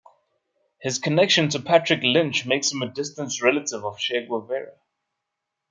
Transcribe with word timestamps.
His 0.81 0.97
connection 0.97 1.49
to 1.49 1.59
Patrick 1.61 1.99
Lynch 2.01 2.43
makes 2.47 2.71
him 2.71 2.81
a 2.81 2.87
distant 2.89 3.39
relative 3.39 3.85
of 3.85 3.99
Che 3.99 4.25
Guevara. 4.25 4.75